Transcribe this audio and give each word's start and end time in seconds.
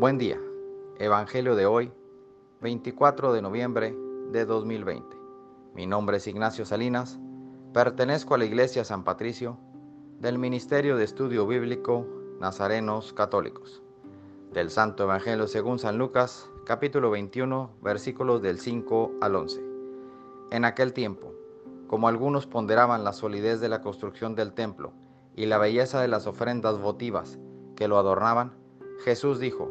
Buen 0.00 0.16
día. 0.16 0.40
Evangelio 0.98 1.54
de 1.56 1.66
hoy, 1.66 1.92
24 2.62 3.34
de 3.34 3.42
noviembre 3.42 3.94
de 4.32 4.46
2020. 4.46 5.14
Mi 5.74 5.86
nombre 5.86 6.16
es 6.16 6.26
Ignacio 6.26 6.64
Salinas. 6.64 7.20
Pertenezco 7.74 8.34
a 8.34 8.38
la 8.38 8.46
Iglesia 8.46 8.82
San 8.82 9.04
Patricio 9.04 9.58
del 10.18 10.38
Ministerio 10.38 10.96
de 10.96 11.04
Estudio 11.04 11.46
Bíblico 11.46 12.06
Nazarenos 12.40 13.12
Católicos. 13.12 13.82
Del 14.54 14.70
Santo 14.70 15.02
Evangelio 15.02 15.46
según 15.46 15.78
San 15.78 15.98
Lucas, 15.98 16.48
capítulo 16.64 17.10
21, 17.10 17.70
versículos 17.82 18.40
del 18.40 18.58
5 18.58 19.16
al 19.20 19.36
11. 19.36 19.62
En 20.50 20.64
aquel 20.64 20.94
tiempo, 20.94 21.34
como 21.88 22.08
algunos 22.08 22.46
ponderaban 22.46 23.04
la 23.04 23.12
solidez 23.12 23.60
de 23.60 23.68
la 23.68 23.82
construcción 23.82 24.34
del 24.34 24.54
templo 24.54 24.94
y 25.36 25.44
la 25.44 25.58
belleza 25.58 26.00
de 26.00 26.08
las 26.08 26.26
ofrendas 26.26 26.78
votivas 26.78 27.38
que 27.76 27.86
lo 27.86 27.98
adornaban, 27.98 28.54
Jesús 29.04 29.38
dijo, 29.38 29.70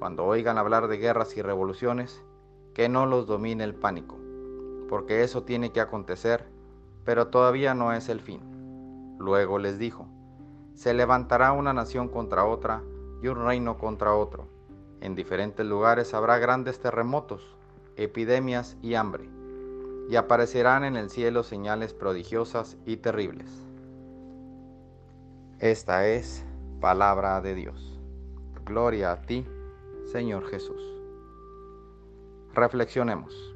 cuando 0.00 0.24
oigan 0.24 0.56
hablar 0.56 0.88
de 0.88 0.96
guerras 0.96 1.36
y 1.36 1.42
revoluciones, 1.42 2.24
que 2.72 2.88
no 2.88 3.04
los 3.04 3.26
domine 3.26 3.64
el 3.64 3.74
pánico, 3.74 4.16
porque 4.88 5.22
eso 5.22 5.42
tiene 5.42 5.72
que 5.72 5.80
acontecer, 5.82 6.46
pero 7.04 7.26
todavía 7.26 7.74
no 7.74 7.92
es 7.92 8.08
el 8.08 8.20
fin. 8.20 8.40
Luego 9.18 9.58
les 9.58 9.78
dijo, 9.78 10.06
se 10.74 10.94
levantará 10.94 11.52
una 11.52 11.74
nación 11.74 12.08
contra 12.08 12.46
otra 12.46 12.82
y 13.22 13.28
un 13.28 13.44
reino 13.44 13.76
contra 13.76 14.14
otro. 14.14 14.48
En 15.02 15.14
diferentes 15.14 15.66
lugares 15.66 16.14
habrá 16.14 16.38
grandes 16.38 16.80
terremotos, 16.80 17.54
epidemias 17.96 18.78
y 18.80 18.94
hambre, 18.94 19.28
y 20.08 20.16
aparecerán 20.16 20.84
en 20.84 20.96
el 20.96 21.10
cielo 21.10 21.42
señales 21.42 21.92
prodigiosas 21.92 22.78
y 22.86 22.96
terribles. 22.96 23.50
Esta 25.58 26.06
es 26.06 26.42
palabra 26.80 27.42
de 27.42 27.54
Dios. 27.54 28.00
Gloria 28.64 29.12
a 29.12 29.20
ti, 29.20 29.46
Señor 30.10 30.44
Jesús. 30.48 30.82
Reflexionemos. 32.52 33.54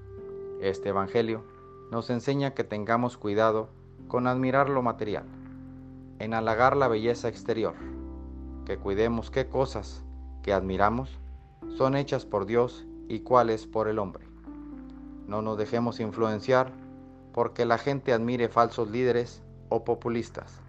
Este 0.60 0.90
Evangelio 0.90 1.42
nos 1.90 2.10
enseña 2.10 2.54
que 2.54 2.62
tengamos 2.62 3.16
cuidado 3.16 3.70
con 4.06 4.28
admirar 4.28 4.70
lo 4.70 4.80
material, 4.80 5.24
en 6.20 6.32
halagar 6.32 6.76
la 6.76 6.86
belleza 6.86 7.26
exterior, 7.26 7.74
que 8.66 8.78
cuidemos 8.78 9.32
qué 9.32 9.48
cosas 9.48 10.04
que 10.44 10.52
admiramos 10.52 11.18
son 11.76 11.96
hechas 11.96 12.24
por 12.24 12.46
Dios 12.46 12.86
y 13.08 13.20
cuáles 13.20 13.66
por 13.66 13.88
el 13.88 13.98
hombre. 13.98 14.24
No 15.26 15.42
nos 15.42 15.58
dejemos 15.58 15.98
influenciar 15.98 16.70
porque 17.32 17.64
la 17.64 17.78
gente 17.78 18.12
admire 18.12 18.48
falsos 18.48 18.88
líderes 18.92 19.42
o 19.70 19.82
populistas. 19.82 20.60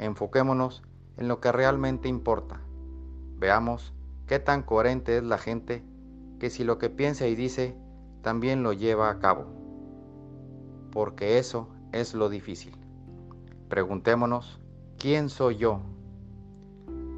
Enfoquémonos 0.00 0.82
en 1.18 1.28
lo 1.28 1.38
que 1.38 1.52
realmente 1.52 2.08
importa. 2.08 2.58
Veamos 3.38 3.94
qué 4.26 4.38
tan 4.38 4.62
coherente 4.62 5.18
es 5.18 5.24
la 5.24 5.38
gente 5.38 5.82
que 6.38 6.50
si 6.50 6.64
lo 6.64 6.78
que 6.78 6.90
piensa 6.90 7.26
y 7.26 7.34
dice 7.34 7.76
también 8.22 8.62
lo 8.62 8.72
lleva 8.72 9.10
a 9.10 9.18
cabo. 9.18 9.46
Porque 10.90 11.38
eso 11.38 11.68
es 11.92 12.14
lo 12.14 12.28
difícil. 12.28 12.74
Preguntémonos, 13.68 14.60
¿quién 14.98 15.28
soy 15.28 15.56
yo? 15.56 15.80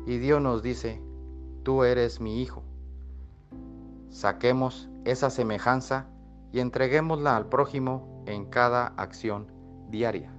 Y 0.06 0.19
Dios 0.19 0.41
nos 0.41 0.62
dice, 0.62 1.00
tú 1.62 1.84
eres 1.84 2.21
mi 2.21 2.41
hijo. 2.41 2.62
Saquemos 4.11 4.88
esa 5.05 5.31
semejanza 5.31 6.09
y 6.53 6.61
entreguémosla 6.61 7.37
al 7.37 7.49
prójimo 7.49 8.23
en 8.27 8.47
cada 8.47 8.87
acción 8.97 9.47
diaria. 9.91 10.33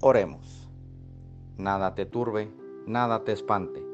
Oremos. 0.00 0.70
Nada 1.56 1.94
te 1.94 2.06
turbe, 2.06 2.52
nada 2.86 3.24
te 3.24 3.32
espante 3.32 3.93